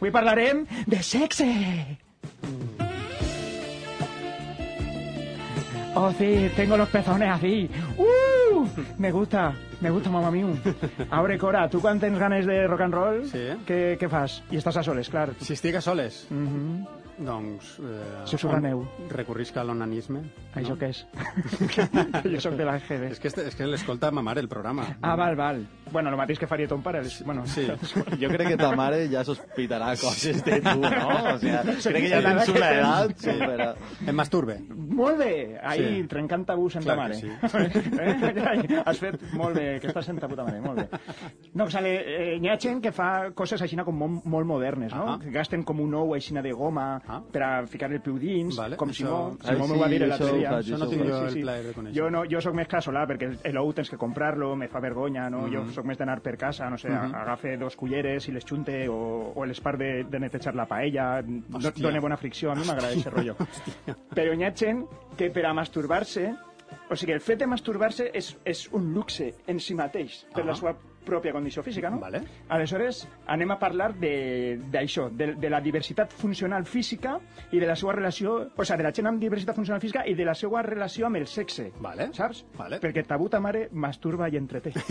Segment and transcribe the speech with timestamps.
[0.00, 1.98] Avui parlarem de sexe!
[5.94, 7.68] Oh, sí, tengo los pezones así.
[7.98, 8.64] ¡Uh!
[8.96, 10.48] Me gusta, me gusta, mamá mío.
[11.10, 13.42] Ahora, Cora, tu quan tens ganes de rock and roll, Sí.
[13.66, 14.42] què, què fas?
[14.50, 15.34] I estàs a soles, clar.
[15.40, 16.86] Si estic a soles, Mhm.
[17.18, 17.78] doncs...
[17.80, 18.86] Eh, Susurraneu.
[19.10, 20.22] Recorrisc a l'onanisme.
[20.54, 21.06] Això què és?
[22.32, 23.10] jo sóc de l'AGB.
[23.10, 24.96] És que, és que l'escolta ma mare, el programa.
[25.02, 25.66] Ah, val, val.
[25.92, 27.02] Bueno, el mateix que faria ton pare.
[27.02, 27.66] les- Bueno, Sí.
[28.20, 31.08] Jo crec que ta mare ja sospitarà coses de tu, no?
[31.34, 33.74] O sigui, crec que ja tens una edat supera...
[34.06, 34.58] Em masturbe.
[34.70, 35.58] Molt bé!
[35.62, 36.08] Ahir, Sí.
[36.08, 37.14] trencant tabús en ta Clar mare.
[37.14, 37.80] que sí.
[38.00, 38.82] Eh?
[38.84, 40.88] Has fet molt bé, que estàs en ta puta mare, molt bé.
[41.54, 44.92] No, o sigui, eh, hi ha gent que fa coses així com molt, molt modernes,
[44.94, 45.14] no?
[45.14, 45.18] Ah.
[45.20, 47.20] Que gasten com un ou així de goma Ah.
[47.32, 49.36] per a ficar el piu dins, Vale, com Simó.
[49.42, 50.50] Ai, Simó sí, m'ho va dir l'altre dia.
[50.58, 51.96] Això no tinc jo el plaer de conèixer.
[51.98, 54.80] Jo, no, jo sóc més casolà, perquè el, el ou tens que comprar-lo, me fa
[54.80, 55.46] vergonya, no?
[55.46, 55.52] Mhm.
[55.52, 59.32] Jo sóc més d'anar per casa, no sé, agafe dos culleres i les xunte, o,
[59.34, 61.82] o l'espart de, de netejar la paella, do, Hòstia.
[61.88, 63.34] dona bona fricció, a mi m'agrada aquest rotllo.
[64.14, 64.84] Però hi ha gent
[65.16, 66.28] que per a masturbar-se,
[66.90, 70.52] o sigui, el fet de masturbar-se és, és un luxe en si mateix, per la
[70.52, 70.60] Ah.
[70.60, 71.98] seva pròpia condició física, no?
[72.00, 72.20] Vale.
[72.48, 77.18] Aleshores, anem a parlar de- d'això, de, de, la diversitat funcional física
[77.52, 80.14] i de la seva relació, o sigui, de la gent amb diversitat funcional física i
[80.14, 81.70] de la seva relació amb el sexe.
[81.80, 82.10] Vale.
[82.12, 82.44] Saps?
[82.58, 82.80] Vale.
[82.80, 84.72] Perquè ta puta mare masturba i entreté.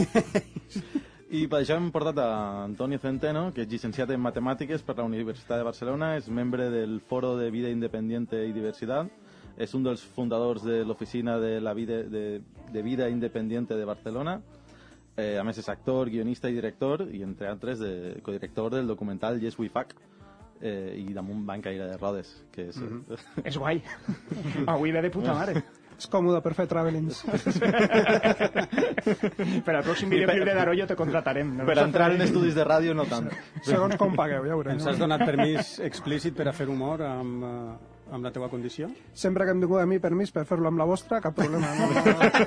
[1.30, 5.04] I per això hem portat a Antonio Centeno, que és llicenciat en Matemàtiques per la
[5.06, 9.12] Universitat de Barcelona, és membre del Foro de Vida Independiente i Diversitat,
[9.60, 12.42] és un dels fundadors de l'Oficina de, la vida, de,
[12.74, 14.40] de Vida Independiente de Barcelona,
[15.20, 17.92] eh, a més és actor, guionista i director, i entre altres de,
[18.24, 19.98] codirector del documental Yes We Fuck,
[20.62, 22.78] eh, i damunt van caire de rodes, que és...
[22.78, 23.18] Mm -hmm.
[23.50, 23.84] és guai.
[24.66, 25.64] Avui ve de puta mare.
[26.00, 27.24] És còmode per fer travelings.
[29.66, 31.58] per al pròxim videoclip de Darollo te contratarem.
[31.58, 31.66] No?
[31.68, 33.28] Per entrar en estudis de ràdio no tant.
[33.68, 34.74] Segons com pagueu, ja veurem.
[34.78, 38.90] Ens has donat permís explícit per a fer humor amb, eh, amb la teua condició?
[39.14, 41.70] Sempre que em doneu a mi permís per fer-lo amb la vostra, cap problema.
[41.80, 41.90] No?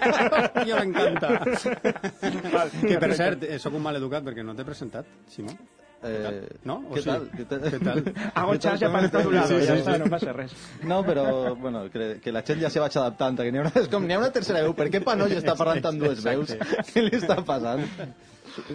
[0.69, 1.31] Jo m'encanta.
[2.83, 5.55] Que, per cert, eh, sóc un mal educat perquè no t'he presentat, Simó.
[6.03, 6.81] Eh, No?
[6.91, 7.07] O Què sí?
[7.07, 7.29] tal?
[7.31, 7.67] Què tal?
[7.71, 8.01] Què tal?
[8.35, 9.83] Hago chas ja per tot lado, Sí, sí, ja sí.
[9.85, 10.55] està, no passa res.
[10.83, 13.73] No, però, bueno, que, que la gent ja se vaig adaptant, que n'hi ha, una,
[13.79, 16.57] és com ha una tercera veu, per què Panoll està parlant amb dues veus?
[16.91, 17.87] Què li està passant?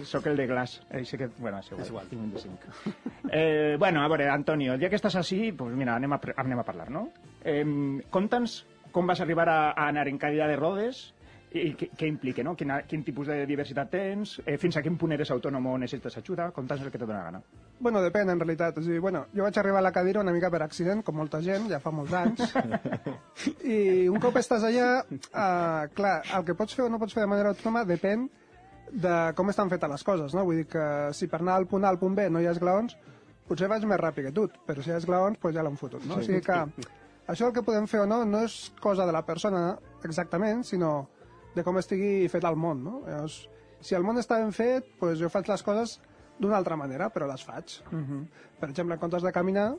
[0.08, 0.80] Soc el de Glass.
[0.94, 1.82] Així que, bueno, és igual.
[1.84, 2.08] És igual.
[2.10, 2.66] tinc un de cinc.
[3.30, 6.64] Eh, bueno, a veure, Antonio, ja que estàs així, pues mira, anem a, anem a
[6.64, 7.10] parlar, no?
[7.44, 7.60] Eh,
[8.08, 8.62] Conta'ns
[8.92, 11.02] com vas arribar a, a anar en cadira de rodes
[11.52, 12.54] i què, què implica, no?
[12.56, 16.18] Quina, quin tipus de diversitat tens, eh, fins a quin punt eres autònom o necessites
[16.20, 17.40] ajuda, conta'ns el que te dóna gana.
[17.80, 18.78] Bueno, depèn, en realitat.
[18.78, 21.40] A dir, bueno, jo vaig arribar a la cadira una mica per accident, com molta
[21.44, 22.52] gent, ja fa molts anys.
[23.76, 27.24] I un cop estàs allà, uh, clar, el que pots fer o no pots fer
[27.24, 28.28] de manera autònoma depèn
[28.92, 30.44] de com estan fetes les coses, no?
[30.48, 30.84] Vull dir que
[31.16, 32.96] si per anar al punt A al punt B no hi ha esglaons,
[33.48, 36.04] potser vaig més ràpid que tu, però si hi ha esglaons, doncs ja l'han fotut,
[36.04, 36.18] no?
[36.18, 36.20] Sí.
[36.20, 36.88] O sigui que
[37.28, 41.08] això el que podem fer o no no és cosa de la persona exactament, sinó
[41.54, 43.00] de com estigui fet el món, no?
[43.06, 43.42] Llavors,
[43.80, 45.98] si el món està ben fet, doncs jo faig les coses
[46.38, 47.80] d'una altra manera, però les faig.
[47.90, 48.22] Uh -huh.
[48.60, 49.74] Per exemple, en comptes de caminar,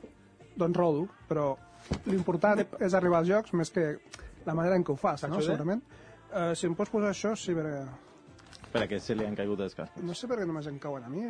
[0.56, 1.56] doncs rodo, però
[2.06, 3.98] l'important és arribar als jocs més que
[4.44, 5.40] la manera en què ho fas, no?
[5.40, 5.82] Segurament.
[6.30, 7.84] Uh, si em pots posar això, sí, perquè...
[8.70, 9.98] Espera, que se li han caigut els cascos.
[10.06, 11.24] No sé per què només em cauen a mi.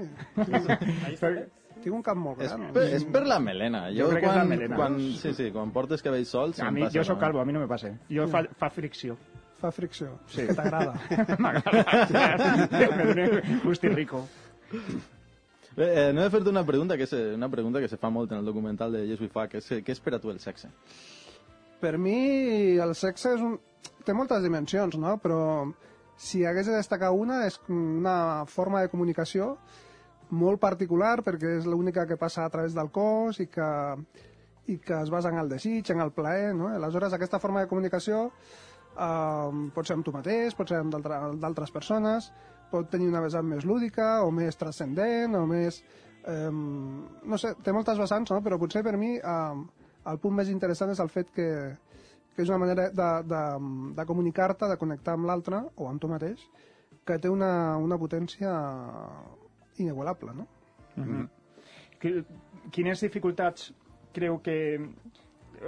[1.80, 2.66] Tinc un cap molt És gran.
[2.74, 3.86] per, és per la melena.
[3.88, 4.76] Jo, Jo crec que és quan, la melena.
[4.76, 6.60] Quan, sí, sí, quan portes cabells sols...
[6.60, 7.20] A mi, passa, jo sóc no?
[7.22, 7.94] calvo, a mi no me passa.
[8.12, 9.16] Jo fa, fa fricció.
[9.56, 10.18] Fa fricció.
[10.28, 10.44] Sí.
[10.50, 10.92] Que t'agrada.
[11.40, 13.40] M'agrada.
[13.64, 14.20] Gusti rico.
[15.78, 18.28] Bé, eh, anem a fer-te una pregunta, que és una pregunta que se fa molt
[18.36, 20.42] en el documental de Yes We Fuck, que és, què és per a tu el
[20.44, 20.68] sexe?
[21.80, 23.56] Per mi el sexe és un...
[24.04, 25.16] té moltes dimensions, no?
[25.22, 25.40] Però
[26.20, 29.54] si hagués de destacar una, és una forma de comunicació
[30.36, 33.68] molt particular perquè és l'única que passa a través del cos i que,
[34.68, 36.68] i que es basa en el desig, en el plaer, no?
[36.74, 41.00] Aleshores, aquesta forma de comunicació eh, pot ser amb tu mateix, pot ser amb
[41.40, 42.28] d'altres persones,
[42.70, 45.82] pot tenir una vessant més lúdica o més transcendent o més...
[46.28, 48.42] Eh, no sé, té moltes vessants, no?
[48.44, 49.60] però potser per mi eh,
[50.12, 51.48] el punt més interessant és el fet que,
[52.36, 53.42] que és una manera de, de,
[53.96, 56.42] de comunicar-te, de connectar amb l'altre o amb tu mateix,
[57.04, 58.52] que té una, una potència
[59.78, 60.46] inigualable, no?
[62.00, 62.24] Que-
[62.70, 63.70] Quines dificultats
[64.14, 64.54] creu que...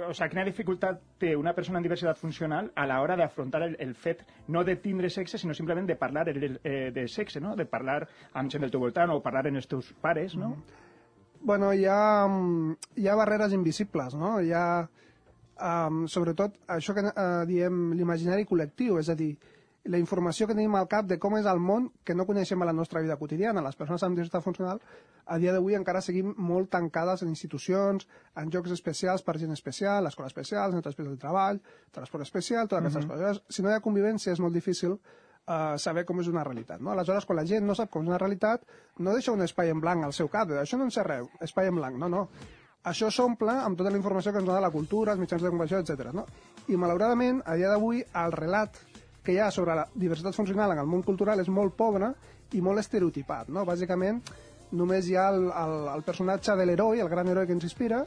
[0.07, 3.91] O sea, quina dificultat té una persona amb diversitat funcional a l'hora d'afrontar el, el
[3.93, 7.55] fet no de tindre sexe, sinó simplement de parlar el, eh, de sexe, no?
[7.55, 7.99] De parlar
[8.33, 10.53] amb gent del teu voltant o parlar amb els teus pares, no?
[11.41, 14.39] Bueno, hi ha, mm, hi ha barreres invisibles, no?
[14.41, 14.65] Hi ha,
[15.61, 19.33] um, sobretot, això que uh, diem l'imaginari col·lectiu, és a dir,
[19.83, 22.67] la informació que tenim al cap de com és el món que no coneixem a
[22.69, 23.63] la nostra vida quotidiana.
[23.65, 24.79] Les persones amb diversitat funcional
[25.25, 28.07] a dia d'avui encara seguim molt tancades en institucions,
[28.39, 31.59] en jocs especials per gent especial, l'escola especial, centre especial de treball,
[31.91, 33.43] transport especial, totes aquestes coses.
[33.49, 36.79] Si no hi ha convivència és molt difícil uh, saber com és una realitat.
[36.79, 36.91] No?
[36.95, 38.67] Aleshores, quan la gent no sap com és una realitat,
[38.99, 41.71] no deixa un espai en blanc al seu cap, això no en sé res, espai
[41.71, 42.27] en blanc, no, no.
[42.89, 45.79] Això s'omple amb tota la informació que ens dona la cultura, els mitjans de comunicació,
[45.79, 46.11] etc.
[46.15, 46.25] No?
[46.67, 48.79] I malauradament, a dia d'avui, el relat
[49.23, 52.11] que hi ha sobre la diversitat funcional en el món cultural és molt pobre
[52.51, 53.47] i molt estereotipat.
[53.55, 53.63] No?
[53.65, 54.19] Bàsicament,
[54.75, 58.03] només hi ha el, el, el personatge de l'heroi, el gran heroi que ens inspira,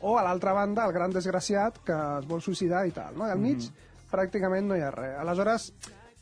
[0.00, 3.18] o a l'altra banda el gran desgraciat que es vol suïcidar i tal.
[3.18, 3.26] No?
[3.26, 3.90] I al mig mm.
[4.12, 5.18] pràcticament no hi ha res.
[5.20, 5.72] Aleshores,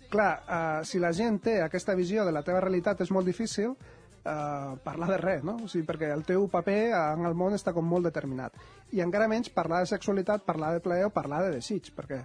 [0.08, 3.76] clar, eh, si la gent té aquesta visió de la teva realitat és molt difícil
[4.24, 5.56] eh, parlar de res, no?
[5.64, 8.56] O sigui, perquè el teu paper en el món està com molt determinat.
[8.92, 12.22] I encara menys parlar de sexualitat, parlar de plaer o parlar de desig, perquè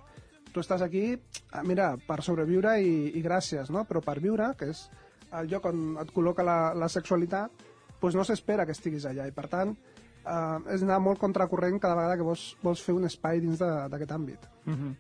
[0.54, 1.18] tu estàs aquí,
[1.52, 3.86] ah, mira, per sobreviure i, i gràcies, no?
[3.90, 4.86] Però per viure, que és
[5.34, 7.66] el lloc on et col·loca la, la sexualitat,
[8.00, 9.26] doncs no s'espera que estiguis allà.
[9.28, 9.74] I per tant,
[10.24, 14.12] eh, és anar molt contracorrent cada vegada que vols, vols fer un espai dins d'aquest
[14.12, 14.48] àmbit.
[14.66, 14.94] Mm -hmm.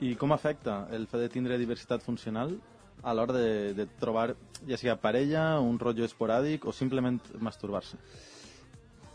[0.00, 2.58] I com afecta el fet de tindre diversitat funcional
[3.02, 4.34] a l'hora de, de trobar,
[4.68, 7.98] ja sigui parella, un rotllo esporàdic o simplement masturbar-se?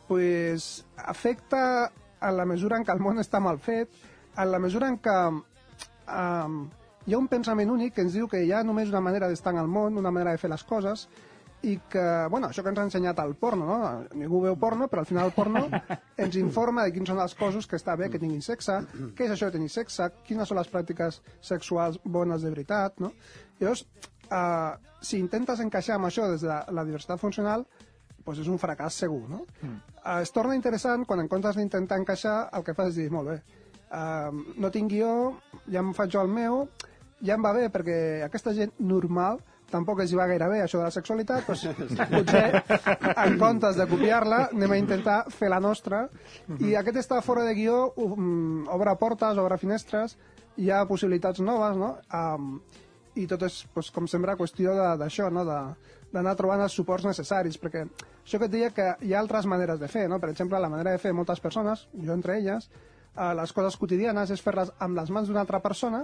[0.10, 3.90] Pues afecta a la mesura en què el món està mal fet,
[4.36, 6.60] en la mesura en què um,
[7.06, 9.56] hi ha un pensament únic que ens diu que hi ha només una manera d'estar
[9.56, 11.08] en el món, una manera de fer les coses,
[11.62, 13.78] i que, bueno, això que ens ha ensenyat el porno, no?
[14.16, 15.66] Ningú veu porno, però al final el porno
[16.24, 18.78] ens informa de quins són els cossos que està bé que tinguin sexe,
[19.16, 23.12] què és això de tenir sexe, quines són les pràctiques sexuals bones de veritat, no?
[23.60, 23.86] Llavors,
[24.32, 27.66] uh, si intentes encaixar amb això des de la diversitat funcional,
[28.26, 29.46] doncs és un fracàs segur, no?
[29.64, 33.34] Uh, es torna interessant quan en comptes d'intentar encaixar, el que fas és dir, molt
[33.34, 33.40] bé,
[33.90, 35.14] uh, no tinc guió,
[35.68, 36.66] ja em faig jo el meu,
[37.26, 40.80] ja em va bé perquè aquesta gent normal tampoc els hi va gaire bé això
[40.80, 42.46] de la sexualitat, doncs potser
[43.12, 46.06] en comptes de copiar-la anem a intentar fer la nostra
[46.58, 50.18] i aquest està fora de guió um, obre portes, obre finestres
[50.58, 51.96] hi ha possibilitats noves no?
[52.10, 52.56] Um,
[53.20, 55.46] i tot és, doncs, com sempre, qüestió d'això, no?
[55.46, 59.80] d'anar trobant els suports necessaris, perquè això que et deia que hi ha altres maneres
[59.82, 60.20] de fer, no?
[60.20, 62.70] per exemple, la manera de fer moltes persones, jo entre elles,
[63.16, 66.04] eh, les coses quotidianes és fer-les amb les mans d'una altra persona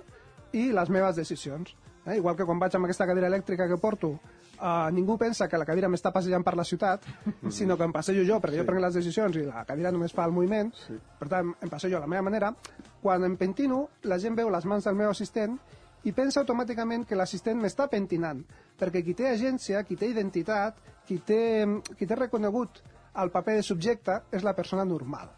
[0.54, 1.76] i les meves decisions.
[2.06, 2.18] Eh?
[2.18, 4.12] Igual que quan vaig amb aquesta cadira elèctrica que porto,
[4.56, 7.08] eh, ningú pensa que la cadira m'està passejant per la ciutat,
[7.58, 8.62] sinó que em passejo jo, perquè sí.
[8.62, 11.00] jo prenc les decisions i la cadira només fa el moviment, sí.
[11.20, 12.54] per tant, em passejo a la meva manera.
[13.02, 15.58] Quan em pentino, la gent veu les mans del meu assistent
[16.06, 18.44] i pensa automàticament que l'assistent m'està pentinant,
[18.80, 21.42] perquè qui té agència, qui té identitat, qui té,
[21.98, 22.84] qui té reconegut
[23.22, 25.34] el paper de subjecte és la persona normal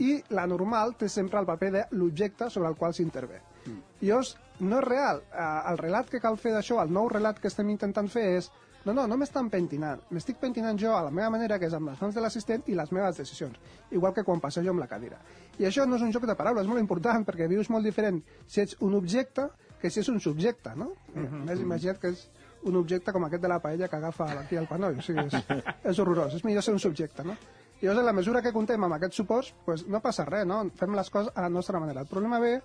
[0.00, 3.40] i la normal té sempre el paper de l'objecte sobre el qual s'intervé.
[3.66, 3.78] Mm.
[4.00, 5.22] Llavors, no és real.
[5.32, 8.50] Eh, el relat que cal fer d'això, el nou relat que estem intentant fer és
[8.84, 10.00] no, no, no m'estan pentinant.
[10.10, 12.74] M'estic pentinant jo a la meva manera, que és amb les mans de l'assistent i
[12.74, 13.58] les meves decisions.
[13.92, 15.20] Igual que quan passejo amb la cadira.
[15.60, 18.22] I això no és un joc de paraules, és molt important, perquè vius molt diferent
[18.46, 19.50] si ets un objecte
[19.82, 20.92] que si és un subjecte, no?
[21.14, 21.44] Mm -hmm.
[21.48, 22.28] M'has imaginat que és
[22.62, 24.98] un objecte com aquest de la paella que agafa aquí el panoll.
[24.98, 25.34] O sigui, és,
[25.90, 26.34] és horrorós.
[26.34, 27.36] És millor ser un subjecte, no?
[27.80, 30.70] I llavors, en la mesura que contem amb aquests suports, pues, no passa res, no?
[30.78, 32.00] Fem les coses a la nostra manera.
[32.00, 32.60] El problema ve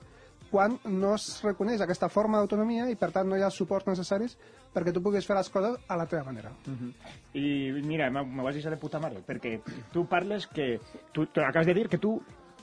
[0.51, 4.37] quan no es reconeix aquesta forma d'autonomia i, per tant, no hi ha suports necessaris
[4.73, 6.51] perquè tu puguis fer les coses a la teva manera.
[6.67, 6.93] Uh -huh.
[7.33, 9.59] I mira, me vas dir de puta mare, perquè
[9.91, 10.79] tu parles que...
[11.11, 12.21] Tu, tu acabes de dir que tu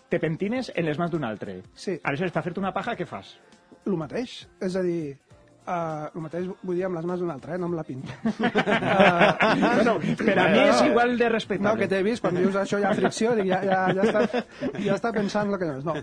[0.08, 1.62] te pentines en les mans d'un altre.
[1.74, 1.98] Sí.
[2.02, 3.38] Aleshores, per fer-te una paja, què fas?
[3.84, 4.42] El mateix.
[4.64, 5.16] És a dir,
[5.64, 7.56] Uh, el mateix vull dir amb les mans d'un altre, eh?
[7.56, 8.12] no amb la pinta.
[8.20, 11.70] uh, bueno, per a mi és igual de respectable.
[11.70, 14.42] No, que t'he vist, quan dius això hi ha fricció, dic, ja, ja, ja, està,
[14.84, 15.86] ja està pensant el que no és.
[15.88, 15.94] No.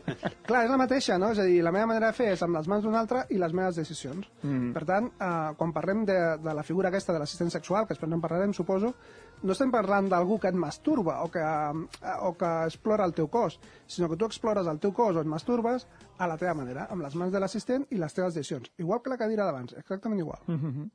[0.48, 1.30] Clar, és la mateixa, no?
[1.36, 3.38] És a dir, la meva manera de fer és amb les mans d'un altre i
[3.38, 4.32] les meves decisions.
[4.42, 4.72] Mm.
[4.80, 8.10] Per tant, uh, quan parlem de, de la figura aquesta de l'assistent sexual, que després
[8.10, 8.96] no en parlarem, suposo,
[9.44, 13.28] no estem parlant d'algú que et masturba o que, uh, o que explora el teu
[13.28, 16.88] cos, sinó que tu explores el teu cos o et masturbes a la teva manera,
[16.90, 18.72] amb les mans de l'assistent i les teves decisions.
[18.78, 20.42] Igual que la cadira d'abans, exactament igual.
[20.48, 20.90] Mm -hmm.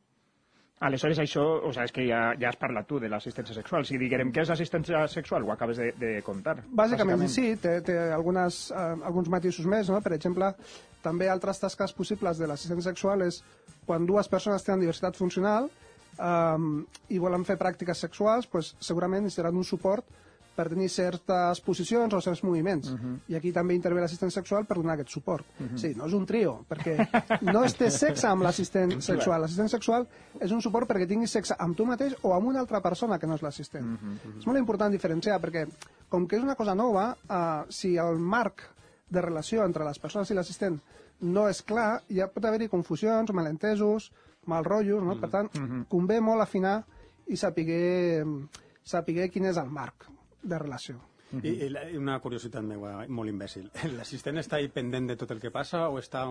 [0.79, 3.87] Aleshores, això, o sigui, és que ja, ja has parlat tu de l'assistència sexual.
[3.87, 6.57] Si diguem què és l'assistència sexual, ho acabes de, de contar.
[6.69, 7.29] Bàsicament, bàsicament.
[7.29, 10.03] sí, té, té algunes, eh, alguns matisos més, no?
[10.03, 10.55] Per exemple,
[11.03, 13.43] també altres tasques possibles de l'assistència sexual és
[13.87, 15.71] quan dues persones tenen diversitat funcional
[16.19, 20.07] eh, i volen fer pràctiques sexuals, pues, segurament necessitaran un suport
[20.57, 22.89] per tenir certes posicions o certs moviments.
[22.89, 23.19] Uh -huh.
[23.29, 25.45] I aquí també intervé l'assistent sexual per donar aquest suport.
[25.61, 25.77] Uh -huh.
[25.77, 26.97] Sí, no és un trio, perquè
[27.53, 29.41] no es té sexe amb l'assistent sexual.
[29.41, 30.07] L'assistent sexual
[30.41, 33.27] és un suport perquè tinguis sexe amb tu mateix o amb una altra persona que
[33.27, 33.85] no és l'assistent.
[33.85, 34.39] Uh -huh.
[34.39, 35.69] És molt important diferenciar, perquè
[36.09, 38.63] com que és una cosa nova, uh, si el marc
[39.09, 40.81] de relació entre les persones i l'assistent
[41.21, 44.13] no és clar, ja pot haver-hi confusions, malentesos,
[44.47, 45.19] mal rotllos, no?
[45.21, 45.51] Per tant,
[45.89, 46.79] convé molt afinar
[47.27, 48.25] i saber,
[48.83, 50.07] saber quin és el marc
[50.43, 51.01] de relació.
[51.43, 53.67] I, i la- i una curiositat meva, molt imbècil.
[53.97, 56.23] L'assistent està ahí pendent de tot el que passa o està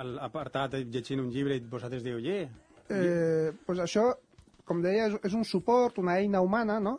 [0.00, 2.48] al apartat llegint un llibre i vosaltres diu, yeah,
[2.92, 4.10] Eh, pues això,
[4.68, 6.98] com deia, és, és un suport, una eina humana, no?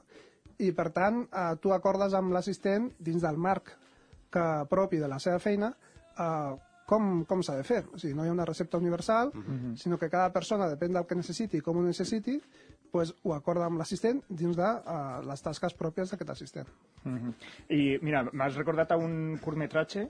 [0.58, 3.70] I, per tant, eh, tu acordes amb l'assistent dins del marc
[4.34, 5.70] que propi de la seva feina
[6.18, 7.82] eh, com, com s'ha de fer.
[7.94, 9.32] O sigui, no hi ha una recepta universal,
[9.82, 12.38] sinó que cada persona, depèn del que necessiti i com ho necessiti,
[12.96, 16.70] pues, ho acorda amb l'assistent dins de uh, les tasques pròpies d'aquest assistent.
[17.04, 17.34] Mhm.
[17.76, 20.08] I mira, m'has recordat a un curtmetratge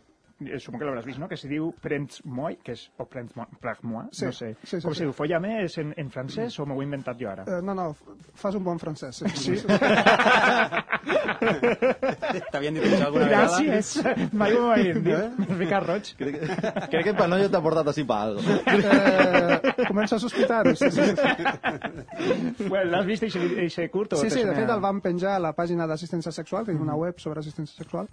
[0.60, 3.46] supongo que l'hauràs vist, no?, que se diu Prens Moi, que és, o Prens Moi,
[4.12, 4.56] Sí, no sé.
[4.64, 4.98] sí, sí, Com sí.
[5.00, 7.44] se diu, Follame és en, en francès o m'ho he inventat jo ara?
[7.48, 7.94] Eh, no, no,
[8.36, 9.16] fas un bon francès.
[9.36, 9.66] Sí, sí.
[12.52, 13.46] t'havien dit això alguna vegada?
[13.46, 13.88] Gràcies!
[14.36, 15.24] Mai m'ho havien dit.
[15.40, 16.06] M'he ficat roig.
[16.20, 16.46] Crec que,
[16.92, 18.42] crec que el Panoyo t'ha portat així per algo.
[18.76, 19.56] Eh,
[19.88, 21.16] començo a sospitar-ho, sí, sí, sí.
[22.68, 24.14] Bueno, L'has vist, eixe curt?
[24.14, 26.82] o Sí, sí, de fet el vam penjar a la pàgina d'assistència sexual, que és
[26.82, 28.06] una web sobre assistència sexual,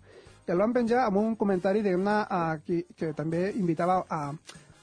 [0.47, 4.23] i el vam penjar amb un comentari, diguem-ne, a qui, que també invitava a,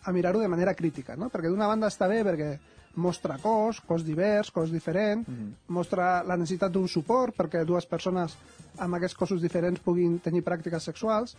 [0.03, 1.27] a mirar-ho de manera crítica, no?
[1.33, 2.53] Perquè d'una banda està bé perquè
[2.99, 5.21] mostra cos, cos divers, cos diferent,
[5.67, 8.35] mostra la necessitat d'un suport perquè dues persones
[8.81, 11.35] amb aquests cossos diferents puguin tenir pràctiques sexuals,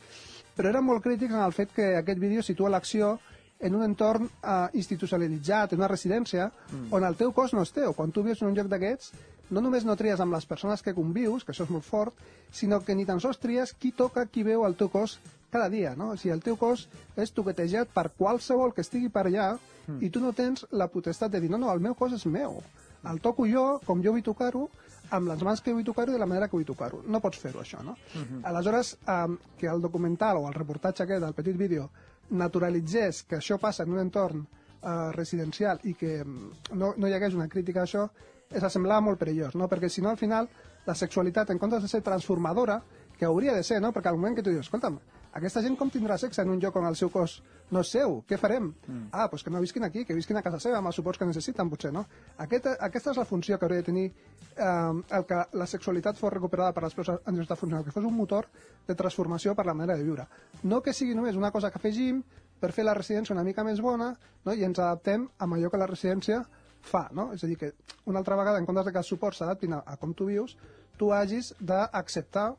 [0.56, 3.18] però era molt crític en el fet que aquest vídeo situa l'acció
[3.60, 6.88] en un entorn eh, institucionalitzat, en una residència, mm.
[6.96, 7.92] on el teu cos no és teu.
[7.92, 9.12] Quan tu vius en un lloc d'aquests,
[9.50, 12.14] no només no tries amb les persones que convius, que això és molt fort,
[12.52, 15.18] sinó que ni tan sols tries qui toca, qui veu el teu cos
[15.50, 16.12] cada dia, no?
[16.14, 16.86] O sigui, el teu cos
[17.18, 19.98] és toquetejat per qualsevol que estigui per allà mm.
[20.06, 22.62] i tu no tens la potestat de dir, no, no, el meu cos és meu.
[23.10, 24.68] El toco jo, com jo vull tocar-ho,
[25.10, 27.02] amb les mans que vull tocar-ho i de la manera que vull tocar-ho.
[27.08, 27.96] No pots fer-ho, això, no?
[28.14, 28.40] Uh -huh.
[28.44, 31.90] Aleshores, eh, que el documental o el reportatge aquest, el petit vídeo,
[32.30, 34.46] naturalitzés que això passa en un entorn
[34.82, 38.08] eh, residencial i que mm, no, no hi hagués una crítica a això,
[38.50, 39.68] es semblava molt perillós, no?
[39.70, 40.48] Perquè si no, al final,
[40.86, 42.80] la sexualitat, en comptes de ser transformadora,
[43.18, 43.92] que hauria de ser, no?
[43.92, 44.98] Perquè al moment que tu dius, escolta'm,
[45.38, 47.36] aquesta gent com tindrà sexe en un lloc on el seu cos
[47.70, 48.16] no és seu?
[48.26, 48.72] Què farem?
[48.88, 49.10] Mm.
[49.12, 51.28] Ah, doncs que no visquin aquí, que visquin a casa seva amb els suports que
[51.28, 52.02] necessiten, potser, no?
[52.42, 56.32] Aquesta, aquesta és la funció que hauria de tenir eh, el que la sexualitat fos
[56.34, 58.48] recuperada per les persones en estat funcional, que fos un motor
[58.88, 60.26] de transformació per la manera de viure.
[60.64, 62.24] No que sigui només una cosa que afegim
[62.60, 64.10] per fer la residència una mica més bona
[64.44, 64.52] no?
[64.52, 66.42] i ens adaptem a allò que la residència
[66.82, 67.30] fa, no?
[67.34, 67.72] És a dir, que
[68.06, 70.56] una altra vegada, en comptes de que els suports s'adaptin a, a com tu vius,
[70.98, 72.54] tu hagis d'acceptar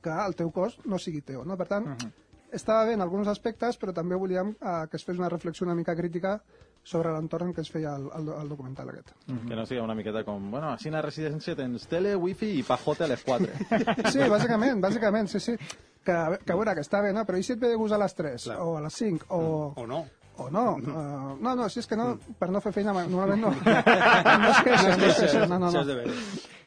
[0.00, 1.56] que el teu cos no sigui teu, no?
[1.56, 2.10] Per tant, uh -huh.
[2.52, 5.74] estava bé en alguns aspectes, però també volíem eh, que es fes una reflexió una
[5.74, 6.40] mica crítica
[6.82, 9.12] sobre l'entorn en què es feia el, el, el documental aquest.
[9.26, 10.50] Que no sigui una miqueta com...
[10.50, 13.48] Bueno, així a la residència tens tele, wifi i pajote a les 4.
[14.14, 15.56] Sí, bàsicament, bàsicament, sí, sí.
[16.04, 17.26] Que, que a veure, que està bé, no?
[17.28, 18.58] Però i si et ve de gust a les 3, Clar.
[18.64, 19.74] o a les 5, o...
[19.76, 20.06] O no.
[20.40, 23.52] O no, uh, no, no, si és que no, per no fer feina, normalment no.
[24.40, 25.84] No es queixen, no es queixen, no, no, no.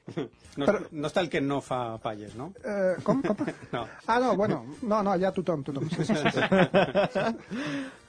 [0.54, 2.52] No, Però- no està el que no fa palles, no?
[2.62, 3.24] Eh, com?
[3.26, 3.40] com?
[3.72, 3.80] No.
[4.06, 5.88] Ah, no, bueno, no, no, ja tothom, tothom.
[5.90, 6.44] Sí, sí, sí,
[7.16, 7.24] sí.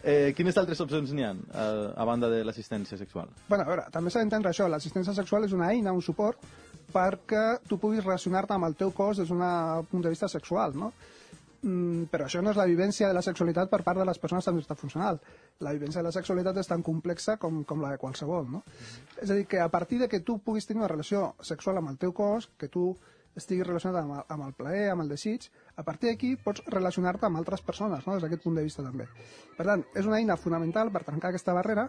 [0.02, 1.64] eh, quines altres opcions n'hi ha, a,
[1.96, 3.30] a banda de l'assistència sexual?
[3.48, 6.44] Bueno, a veure, també s'ha d'entendre això, l'assistència sexual és una eina, un suport,
[6.92, 9.40] perquè tu puguis relacionar-te amb el teu cos des d'un
[9.88, 10.92] punt de vista sexual, no?
[11.64, 14.46] Mm, però això no és la vivència de la sexualitat per part de les persones
[14.50, 15.20] amb discapacitat funcional.
[15.64, 18.60] La vivència de la sexualitat és tan complexa com, com la de qualsevol, no?
[19.16, 21.88] És a dir, que a partir de que tu puguis tenir una relació sexual amb
[21.94, 22.90] el teu cos, que tu
[23.34, 27.26] estiguis relacionat amb, el- amb el plaer, amb el desig, a partir d'aquí pots relacionar-te
[27.26, 28.12] amb altres persones, no?
[28.14, 29.08] des d'aquest punt de vista també.
[29.56, 31.88] Per tant, és una eina fonamental per trencar aquesta barrera,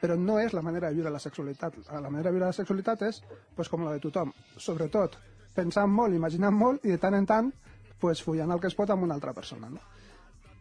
[0.00, 1.74] però no és la manera de viure la sexualitat.
[1.90, 3.22] La manera de viure la sexualitat és
[3.56, 4.32] pues, com la de tothom.
[4.56, 5.18] Sobretot,
[5.56, 7.52] pensant molt, imaginant molt i de tant en tant
[8.00, 9.70] pues, follant el que es pot amb una altra persona.
[9.70, 9.82] No?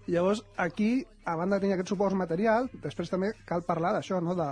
[0.08, 4.36] Llavors, aquí, a banda de tenir aquest suport material, després també cal parlar d'això, no?
[4.38, 4.52] de,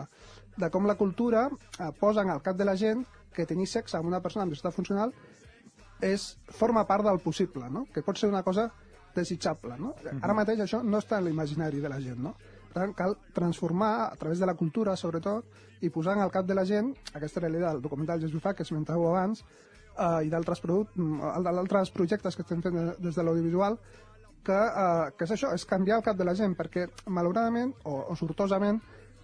[0.57, 3.97] de com la cultura eh, posa en el cap de la gent que tenir sexe
[3.97, 5.13] amb una persona amb discapacitat funcional
[6.03, 7.85] és, forma part del possible, no?
[7.93, 8.67] que pot ser una cosa
[9.15, 9.77] desitjable.
[9.79, 9.93] No?
[10.21, 12.19] Ara mateix això no està en l'imaginari de la gent.
[12.25, 12.33] No?
[12.73, 15.45] Per tant, cal transformar a través de la cultura, sobretot,
[15.85, 18.65] i posar en el cap de la gent aquesta realitat del documental Jesús Fa, que
[18.65, 19.43] esmentàveu abans,
[19.97, 23.77] eh, i d'altres mm, projectes que estem fent de- des de l'audiovisual,
[24.43, 28.05] que, eh, que és això, és canviar el cap de la gent, perquè malauradament o,
[28.09, 28.81] o sortosament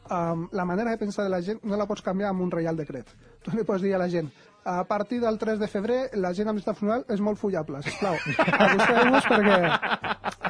[0.09, 2.77] um, la manera de pensar de la gent no la pots canviar amb un reial
[2.77, 3.09] decret.
[3.43, 4.29] Tu li pots dir a la gent
[4.69, 8.17] a partir del 3 de febrer la gent amb estat funcional és molt follable, sisplau.
[8.37, 9.59] Acosteu-vos perquè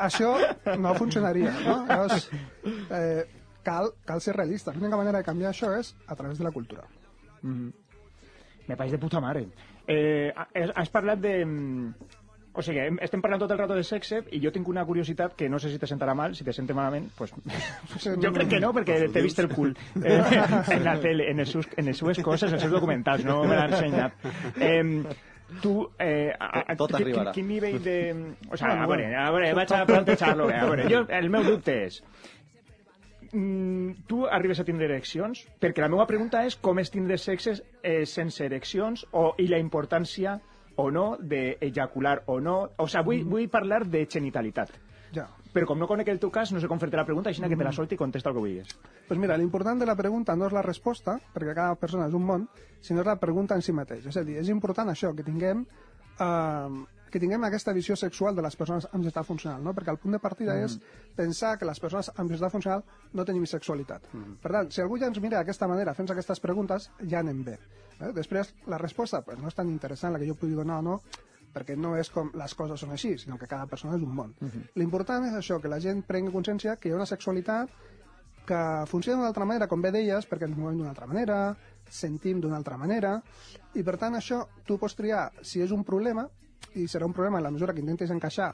[0.02, 0.32] això
[0.82, 1.54] no funcionaria.
[1.64, 1.76] No?
[1.88, 2.26] Llavors,
[2.90, 3.28] eh,
[3.64, 4.74] cal, cal ser realista.
[4.74, 6.84] L'única manera de canviar això és a través de la cultura.
[7.44, 9.46] Me pareix de puta mare.
[9.90, 10.32] Eh,
[10.76, 11.40] has parlat de...
[11.46, 12.18] mm,
[12.60, 15.48] o sigui, estem parlant tot el rato de sexe i jo tinc una curiositat que
[15.50, 17.32] no sé si te sentarà mal, si te sente malament, pues,
[18.20, 20.20] jo crec que no, perquè t'he vist el cul eh,
[20.76, 23.44] en la tele, en les, seus, en les seues coses, en els seus documentals, no
[23.46, 24.26] me l'ha ensenyat.
[24.60, 24.84] Eh,
[25.62, 27.34] tu, eh, a, a, Tot quin, arribarà.
[27.34, 27.98] quin nivell de...
[28.50, 30.60] O sigui, a veure, a veure, vaig a plantejar-lo bé.
[30.60, 32.02] A veure, jo, el meu dubte és,
[33.32, 35.46] mm, tu arribes a tindre ereccions?
[35.62, 39.60] Perquè la meva pregunta és com és tindre sexes eh, sense ereccions o, i la
[39.62, 40.40] importància
[40.80, 42.60] o no d'ejacular o no...
[42.78, 44.72] O sigui, vull, vull parlar de genitalitat.
[45.16, 45.26] Ja.
[45.54, 47.58] Però com no conec el teu cas, no sé com fer-te la pregunta, així que
[47.58, 48.76] te la solti i contesta el que vulguis.
[49.08, 52.28] Pues mira, l'important de la pregunta no és la resposta, perquè cada persona és un
[52.28, 52.46] món,
[52.86, 54.06] sinó és la pregunta en si mateix.
[54.12, 55.66] És a dir, és important això, que tinguem,
[56.22, 56.80] eh,
[57.10, 59.74] que tinguem aquesta visió sexual de les persones amb societat funcional, no?
[59.78, 60.78] perquè el punt de partida és
[61.18, 64.10] pensar que les persones amb societat funcional no tenim sexualitat.
[64.42, 67.58] Per tant, si algú ja ens mira d'aquesta manera, fent aquestes preguntes, ja anem bé.
[68.00, 68.14] Eh?
[68.16, 71.00] Després, la resposta pues, no és tan interessant la que jo pugui donar o no,
[71.54, 74.36] perquè no és com les coses són així, sinó que cada persona és un món.
[74.78, 77.74] L'important és això, que la gent prengui consciència que hi ha una sexualitat
[78.50, 81.40] que funciona d'una altra manera, com bé deies, perquè ens movem d'una altra manera,
[81.90, 83.20] sentim d'una altra manera,
[83.78, 86.26] i per tant això tu pots triar si és un problema,
[86.76, 88.54] i serà un problema en la mesura que intentis encaixar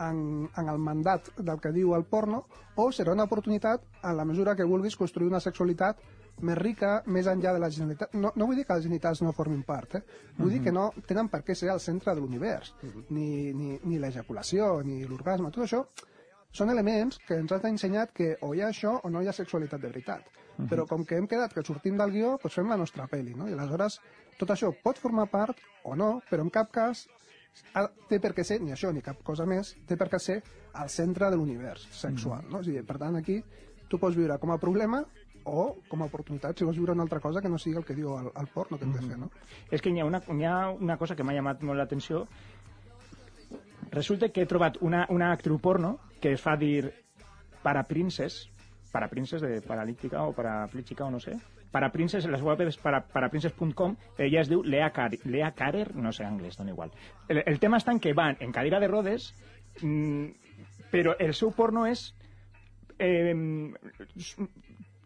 [0.00, 2.44] en, en el mandat del que diu el porno,
[2.76, 6.00] o serà una oportunitat en la mesura que vulguis construir una sexualitat
[6.40, 8.14] més rica, més enllà de la genitalitat.
[8.16, 10.02] No, no vull dir que els genitals no formin part, eh?
[10.38, 12.72] vull dir que no tenen per què ser el centre de l'univers,
[13.10, 15.84] ni, ni, ni l'ejaculació, ni l'orgasme, tot això
[16.52, 19.36] són elements que ens han ensenyat que o hi ha això o no hi ha
[19.36, 20.38] sexualitat de veritat.
[20.68, 23.46] Però com que hem quedat que sortim del guió, doncs fem la nostra pel·li, no?
[23.48, 24.00] I aleshores
[24.40, 27.06] tot això pot formar part o no, però en cap cas
[27.74, 30.40] ha, té per què ser, ni això ni cap cosa més, té per què ser
[30.80, 32.60] al centre de l'univers sexual, no?
[32.60, 33.40] O sigui, per tant, aquí
[33.90, 35.02] tu pots viure com a problema
[35.50, 37.96] o com a oportunitat si vols viure una altra cosa que no sigui el que
[37.96, 39.30] diu el, el porno que hem de fer, no?
[39.70, 42.26] És que hi ha una, hi ha una cosa que m'ha llamat molt l'atenció.
[43.90, 46.92] Resulta que he trobat una, una actriu porno que es fa dir
[47.64, 48.44] para princes,
[48.92, 51.38] para princes de paralítica o paraplégica o no sé,
[51.70, 56.12] para princes, les web és para, paraprinces.com, ella es diu Lea, Car Lea Carer, no
[56.12, 56.90] sé anglès, dona igual.
[57.28, 59.30] El, el tema està en que van en cadira de rodes,
[59.82, 60.26] mm,
[60.90, 62.08] però el seu porno és
[62.98, 63.34] eh,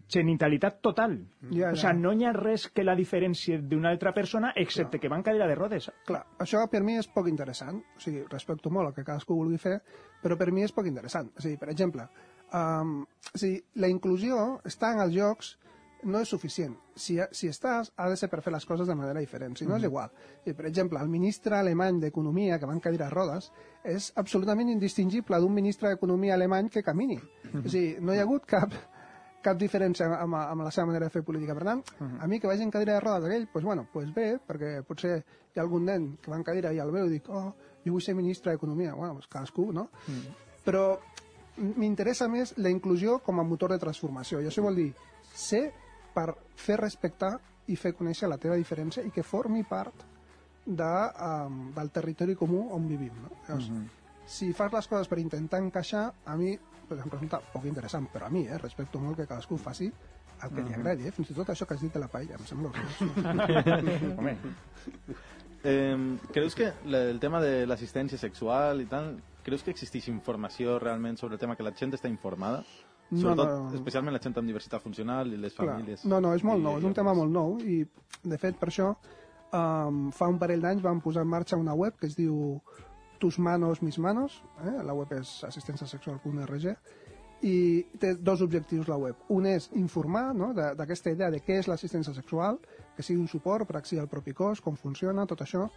[0.08, 1.16] genitalitat total.
[1.50, 1.90] Ja, O ja.
[1.90, 5.24] sigui, no hi ha res que la diferència d'una altra persona, excepte que va en
[5.26, 5.90] cadira de rodes.
[6.06, 9.58] Clar, això per mi és poc interessant, o sigui, respecto molt el que cadascú vulgui
[9.58, 9.80] fer,
[10.22, 11.30] però per mi és poc interessant.
[11.36, 12.08] O sigui, per exemple,
[12.52, 15.56] um, o sigui, la inclusió està en els jocs
[16.04, 16.74] no és suficient.
[16.96, 19.76] Si, si estàs, ha de ser per fer les coses de manera diferent, si no
[19.76, 20.10] és igual.
[20.44, 23.50] I, per exemple, el ministre alemany d'Economia, que va en cadira de rodes,
[23.84, 27.18] és absolutament indistingible d'un ministre d'Economia alemany que camini.
[27.54, 28.74] O sigui, no hi ha hagut cap,
[29.44, 31.56] cap diferència amb, amb la seva manera de fer política.
[31.56, 31.82] Per tant,
[32.20, 35.18] a mi que vagi en cadira de rodes aquell, doncs, bueno, pues bé, perquè potser
[35.18, 37.52] hi ha algun nen que va en cadira i el veu i dic, oh,
[37.84, 38.94] jo vull ser ministre d'Economia.
[38.94, 39.90] Bueno, pues cadascú, no?
[40.64, 40.84] Però
[41.56, 44.40] m'interessa més la inclusió com a motor de transformació.
[44.40, 44.92] I això vol dir
[45.34, 45.68] ser
[46.14, 47.35] per fer respectar
[47.66, 50.05] i fer conèixer la teva diferència i que formi part
[50.64, 53.12] de, um, del territori comú on vivim.
[53.22, 53.31] No?
[53.48, 53.70] Llavors,
[54.24, 56.55] Si fas les coses per intentar encaixar, a mi
[56.88, 59.90] pues, em resulta poc interessant, però a mi, eh, respecto molt que cadascú faci
[60.44, 61.12] el que li agradi, eh?
[61.12, 64.16] fins i tot això que has dit de la paella, em sembla horrorós.
[64.18, 64.37] Home,
[65.66, 70.79] Eh, ¿Crees que el tema de la asistencia sexual y tal, creus que existeix informació
[70.79, 72.61] realment sobre el tema que la gent està informada?
[73.10, 73.74] No, Sobretot, no.
[73.78, 75.74] especialment la gent amb diversitat funcional i les Clar.
[75.74, 76.06] famílies.
[76.08, 77.82] No, no, és molt nou, és un tema molt nou i,
[78.24, 81.98] de fet, per això um, fa un parell d'anys vam posar en marxa una web
[82.00, 82.60] que es diu
[83.22, 84.82] Tus manos, mis manos, eh?
[84.84, 86.74] la web és assistències.sexual.org
[87.44, 89.20] i té dos objectius la web.
[89.32, 90.50] Un és informar no?
[90.54, 92.58] d'aquesta idea de què és l'assistència sexual,
[92.96, 95.68] que sigui un suport per accedir al propi cos, com funciona, tot això,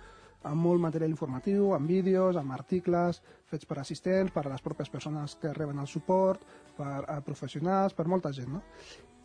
[0.43, 4.91] amb molt material informatiu, amb vídeos, amb articles fets per assistents, per a les pròpies
[4.91, 6.41] persones que reben el suport,
[6.78, 8.62] per a professionals, per molta gent, no?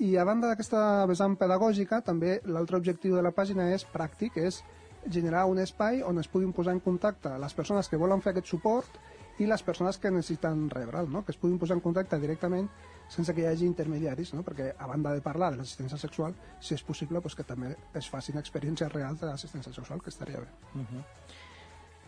[0.02, 4.62] I a banda d'aquesta vessant pedagògica, també l'altre objectiu de la pàgina és pràctic, és
[5.10, 8.46] generar un espai on es puguin posar en contacte les persones que volen fer aquest
[8.46, 8.98] suport
[9.42, 11.24] i les persones que necessiten rebre'l, no?
[11.24, 12.68] que es puguin posar en contacte directament
[13.12, 14.44] sense que hi hagi intermediaris, no?
[14.46, 18.08] perquè a banda de parlar de l'assistència sexual, si és possible, doncs que també es
[18.12, 20.84] facin experiències reals de l'assistència sexual, que estaria bé.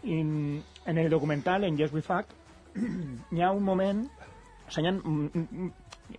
[0.04, 2.32] I en el documental, en Yes We Fuck,
[3.34, 4.06] hi ha un moment...
[4.66, 4.90] O sigui,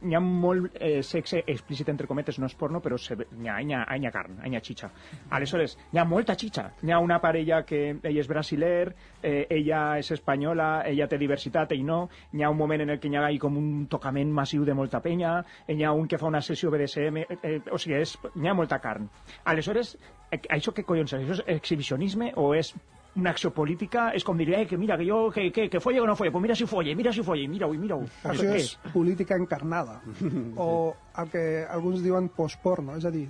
[0.01, 3.27] hi ha, ha molt eh, sexe explícit, entre cometes, no és porno, però se, ve-
[3.37, 4.89] hi, ha, ha, hi ha carn, hi ha xitxa.
[5.37, 6.67] Aleshores, hi ha molta xitxa.
[6.81, 11.71] Hi ha una parella que ell és brasiler, eh, ella és espanyola, ella té diversitat,
[11.77, 11.99] ell no.
[12.33, 15.01] Hi ha un moment en el que hi ha com un tocament massiu de molta
[15.01, 18.47] penya, hi ha un que fa una sessió BDSM, eh, eh, o sigui, és, hi
[18.49, 19.09] ha molta carn.
[19.45, 19.97] Aleshores,
[20.31, 21.21] eh, això què collons és?
[21.21, 22.73] Això és exhibicionisme o és
[23.15, 26.01] una acció política és com dir, eh, que mira, que jo, que, que, que folle
[26.01, 28.03] o no folle, pues mira si folle, mira si folle, mira-ho, mira-ho.
[28.27, 30.01] Això és política encarnada,
[30.65, 33.29] o el que alguns diuen postporno, és a dir,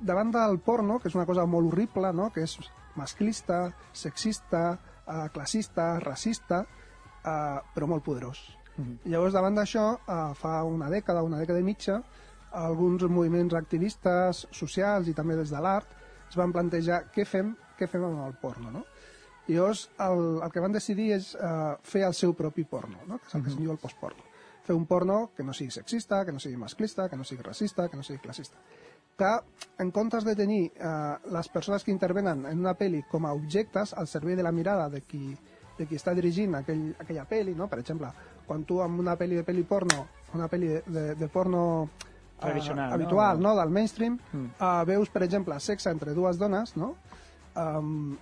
[0.00, 2.30] davant del porno, que és una cosa molt horrible, no?
[2.32, 2.56] que és
[2.96, 6.62] masclista, sexista, eh, classista, racista,
[7.20, 8.40] eh, però molt poderós.
[8.78, 12.00] I llavors, davant d'això, eh, fa una dècada, una dècada i mitja,
[12.54, 15.96] alguns moviments activistes, socials i també des de l'art
[16.28, 18.84] es van plantejar què fem, què fem amb el porno, no?
[19.48, 23.18] Llavors el, el que van decidir és eh, fer el seu propi porno, no?
[23.18, 24.26] que és el que se'n diu el postporno.
[24.68, 27.88] Fer un porno que no sigui sexista, que no sigui masclista, que no sigui racista,
[27.88, 28.60] que no sigui classista.
[29.18, 29.30] Que
[29.82, 33.94] en comptes de tenir eh, les persones que intervenen en una pel·li com a objectes
[33.96, 35.32] al servei de la mirada de qui,
[35.78, 37.66] de qui està dirigint aquell, aquella pel·li, no?
[37.72, 38.12] per exemple,
[38.46, 40.04] quan tu amb una pel·li de pel·li porno,
[40.36, 42.06] una pel·li de, de, de porno eh,
[42.44, 42.94] Tradicional, no?
[42.94, 43.56] habitual, no?
[43.56, 44.52] del mainstream, Mm.
[44.60, 46.92] uh, veus, per exemple, sexe entre dues dones, no?
[47.56, 48.16] Um,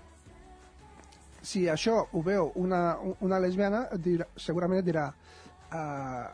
[1.46, 2.80] si això ho veu una,
[3.22, 6.26] una lesbiana, dirà, segurament et dirà uh,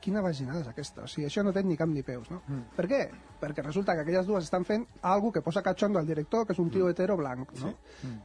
[0.00, 1.04] quina vaginada és aquesta?
[1.04, 2.40] O sigui, això no té ni cap ni peus, no?
[2.46, 2.64] Mm.
[2.78, 3.00] Per què?
[3.42, 6.62] Perquè resulta que aquelles dues estan fent algo que posa catxondo al director, que és
[6.62, 7.72] un tio hetero blanc, no?
[7.74, 8.08] Sí.
[8.08, 8.20] Mm.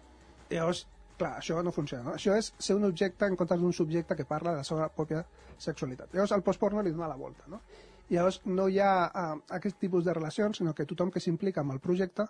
[0.54, 0.86] Llavors,
[1.18, 2.16] clar, això no funciona, no?
[2.20, 5.26] Això és ser un objecte en comptes d'un subjecte que parla de la seva pròpia
[5.58, 6.14] sexualitat.
[6.14, 7.64] Llavors, el postporno li dona la volta, no?
[8.14, 11.76] Llavors no hi ha uh, aquest tipus de relacions, sinó que tothom que s'implica amb
[11.76, 12.28] el projecte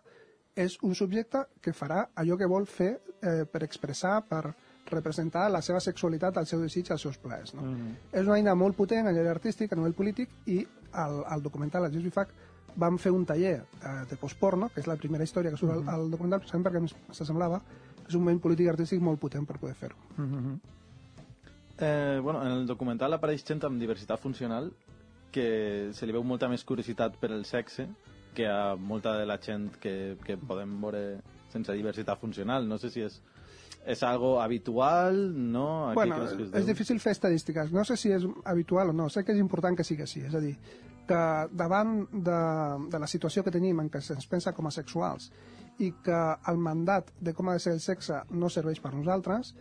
[0.55, 4.53] és un subjecte que farà allò que vol fer eh, per expressar, per
[4.89, 7.53] representar la seva sexualitat, el seu desig, els seus plaers.
[7.53, 7.61] No?
[7.61, 7.93] Mm -hmm.
[8.11, 11.85] És una eina molt potent a nivell artístic, a nivell polític, i al, al documental,
[11.85, 12.29] al Jesbifac,
[12.75, 15.83] vam fer un taller eh, de postporno, que és la primera història que surt mm
[15.83, 15.89] -hmm.
[15.89, 17.61] al, al documental, precisament perquè s'assemblava
[18.07, 19.95] és un moment polític i artístic molt potent per poder fer-ho.
[21.79, 24.71] Eh, bueno, en el documental apareix gent amb diversitat funcional
[25.31, 27.87] que se li veu molta més curiositat per el sexe
[28.33, 31.03] que a molta de la gent que, que podem veure
[31.53, 32.67] sense diversitat funcional.
[32.67, 33.19] No sé si és,
[33.85, 35.19] és algo habitual,
[35.53, 35.67] no?
[35.89, 36.71] A què bueno, que es és deu?
[36.73, 37.71] difícil fer estadístiques.
[37.75, 39.09] No sé si és habitual o no.
[39.13, 40.25] Sé que és important que sigui així.
[40.27, 40.55] És a dir,
[41.07, 42.39] que davant de,
[42.89, 45.29] de la situació que tenim en què se'ns pensa com a sexuals
[45.81, 49.55] i que el mandat de com ha de ser el sexe no serveix per nosaltres,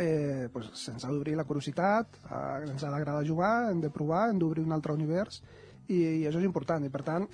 [0.00, 4.28] eh, pues, se'ns ha d'obrir la curiositat, eh, ens ha d'agradar jugar, hem de provar,
[4.30, 5.42] hem d'obrir un altre univers,
[5.88, 6.86] i, i això és important.
[6.86, 7.26] I per tant,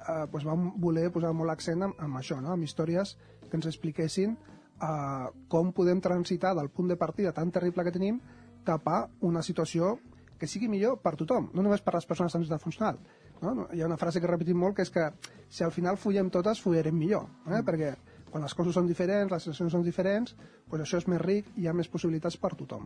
[0.00, 2.52] eh, pues vam voler posar molt accent en, en això, no?
[2.54, 7.84] amb històries que ens expliquessin eh, com podem transitar del punt de partida tan terrible
[7.84, 8.20] que tenim
[8.66, 9.96] cap a una situació
[10.36, 12.98] que sigui millor per tothom, no només per les persones amb necessitat funcional.
[13.40, 13.68] No?
[13.72, 15.08] Hi ha una frase que repetim molt que és que
[15.48, 17.60] si al final follem totes, follarem millor, eh?
[17.60, 17.64] mm.
[17.68, 17.94] perquè
[18.30, 20.34] quan les coses són diferents, les situacions són diferents,
[20.68, 22.84] pues això és més ric i hi ha més possibilitats per tothom.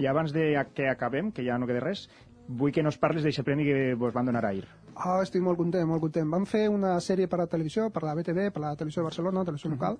[0.00, 2.08] I abans de que acabem, que ja no queda res,
[2.48, 4.64] vull que nos parles d'aquest premi que vos van donar ahir.
[4.94, 6.28] Ah, estic molt content, molt content.
[6.30, 9.44] Vam fer una sèrie per a televisió, per la BTV, per la televisió de Barcelona,
[9.44, 9.98] televisió local,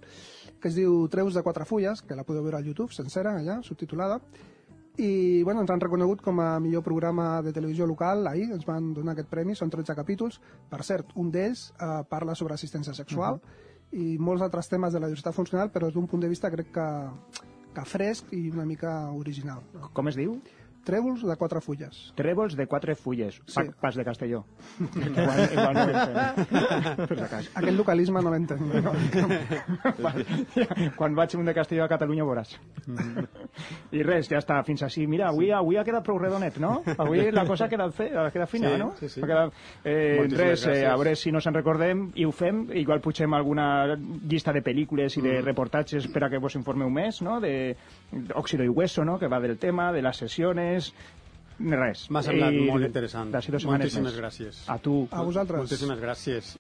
[0.60, 3.60] que es diu Treus de quatre fulles, que la podeu veure al YouTube, sencera, allà,
[3.62, 4.20] subtitulada,
[4.96, 8.92] i bueno, ens han reconegut com a millor programa de televisió local ahir, ens van
[8.94, 10.38] donar aquest premi, són 13 capítols,
[10.70, 13.40] per cert, un d'ells eh, parla sobre assistència sexual
[13.90, 16.86] i molts altres temes de la diversitat funcional, però d'un punt de vista crec que,
[17.74, 19.66] que fresc i una mica original.
[19.92, 20.38] Com es diu?
[20.84, 22.12] Trèvols de quatre fulles.
[22.16, 23.40] Trèvols de quatre fulles.
[23.54, 23.70] Pa, Sí.
[23.80, 24.44] Pas de Castelló.
[24.80, 25.86] igual, igual no.
[27.06, 27.50] Per si cas.
[27.54, 28.60] Aquest localisme no l'entenc.
[28.60, 28.92] No?
[30.96, 32.54] Quan vaig un de Castelló a Catalunya ho veuràs.
[33.94, 35.06] I res, ja està, fins així.
[35.08, 36.76] Mira, avui, avui ha quedat prou redonet, no?
[36.98, 38.90] Avui la cosa ha quedat, fe, ha quedat fina, Sí, no?
[38.98, 39.20] sí, sí.
[39.22, 39.52] Ha quedat,
[39.84, 43.32] eh, Moltíssimes res, eh, a veure si no se'n recordem i ho fem, igual pugem
[43.34, 45.44] alguna llista de pel·lícules i de Mm.
[45.44, 47.40] reportatges per a que vos informeu més, no?
[47.40, 47.76] De
[48.34, 49.18] Óxido y Hueso, no?
[49.18, 50.16] Que va del tema, de les
[50.80, 51.12] sessions...
[51.54, 52.00] Res.
[52.10, 53.28] M'ha semblat I molt interessant.
[53.30, 54.18] D'ací dues setmanes Moltíssimes més.
[54.18, 54.56] gràcies.
[54.66, 54.94] A tu.
[55.14, 55.60] A vosaltres.
[55.62, 56.48] Moltíssimes gràcies.